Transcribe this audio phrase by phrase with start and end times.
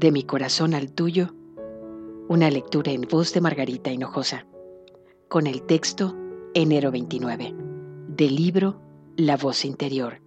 [0.00, 1.34] De mi corazón al tuyo,
[2.26, 4.46] una lectura en voz de Margarita Hinojosa,
[5.28, 6.16] con el texto
[6.54, 7.54] Enero 29,
[8.08, 8.80] del libro
[9.18, 10.22] La voz interior,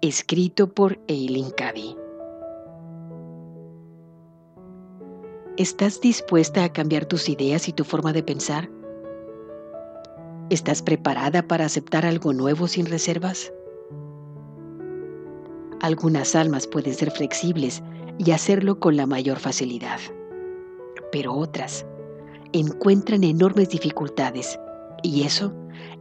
[0.00, 1.94] escrito por Eileen Cady.
[5.58, 8.70] ¿Estás dispuesta a cambiar tus ideas y tu forma de pensar?
[10.48, 13.52] ¿Estás preparada para aceptar algo nuevo sin reservas?
[15.82, 17.82] Algunas almas pueden ser flexibles
[18.18, 20.00] y hacerlo con la mayor facilidad,
[21.10, 21.86] pero otras
[22.52, 24.58] encuentran enormes dificultades
[25.02, 25.52] y eso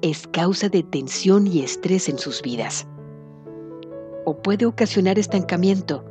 [0.01, 2.87] es causa de tensión y estrés en sus vidas.
[4.25, 6.05] O puede ocasionar estancamiento,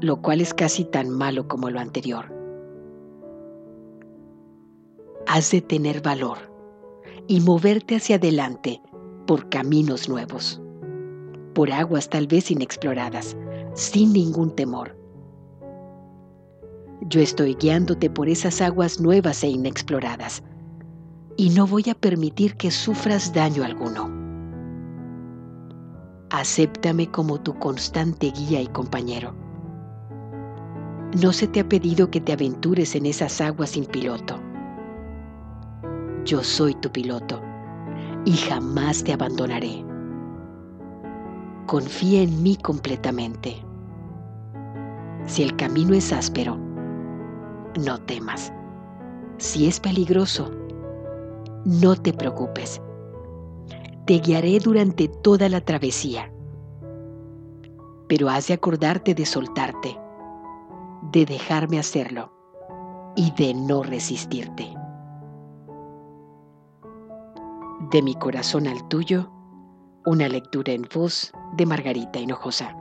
[0.00, 2.32] lo cual es casi tan malo como lo anterior.
[5.26, 6.38] Has de tener valor
[7.26, 8.80] y moverte hacia adelante
[9.26, 10.60] por caminos nuevos
[11.54, 13.36] por aguas tal vez inexploradas,
[13.74, 14.96] sin ningún temor.
[17.10, 20.42] Yo estoy guiándote por esas aguas nuevas e inexploradas,
[21.36, 24.10] y no voy a permitir que sufras daño alguno.
[26.30, 29.34] Acéptame como tu constante guía y compañero.
[31.20, 34.40] No se te ha pedido que te aventures en esas aguas sin piloto.
[36.24, 37.42] Yo soy tu piloto
[38.24, 39.84] y jamás te abandonaré
[41.70, 43.54] confía en mí completamente.
[45.26, 46.58] Si el camino es áspero,
[47.78, 48.52] no temas.
[49.38, 50.50] Si es peligroso,
[51.64, 52.80] no te preocupes.
[54.06, 56.32] Te guiaré durante toda la travesía.
[58.08, 59.98] Pero has de acordarte de soltarte,
[61.12, 62.32] de dejarme hacerlo
[63.14, 64.74] y de no resistirte.
[67.92, 69.30] De mi corazón al tuyo,
[70.06, 72.79] una lectura en voz de Margarita Hinojosa.